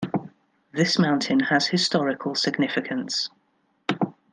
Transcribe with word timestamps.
This 0.71 0.97
mountain 0.97 1.39
has 1.41 1.67
historical 1.67 2.33
significance. 2.33 3.29